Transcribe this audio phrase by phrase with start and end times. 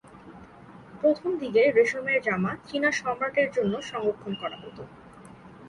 [1.01, 4.81] প্রথম দিকে রেশমের জামা চীনা সম্রাটের জন্য সংরক্ষণ করা হতো।